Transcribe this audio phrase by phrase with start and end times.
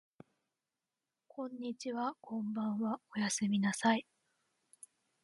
[1.27, 4.07] こんにちはこんばんはおやすみなさい